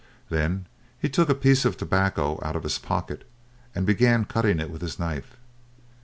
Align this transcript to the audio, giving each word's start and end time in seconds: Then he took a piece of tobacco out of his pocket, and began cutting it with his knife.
Then 0.29 0.65
he 0.99 1.07
took 1.09 1.29
a 1.29 1.35
piece 1.35 1.63
of 1.63 1.77
tobacco 1.77 2.39
out 2.41 2.55
of 2.55 2.63
his 2.63 2.79
pocket, 2.79 3.23
and 3.75 3.85
began 3.85 4.25
cutting 4.25 4.59
it 4.59 4.71
with 4.71 4.81
his 4.81 4.97
knife. 4.97 5.37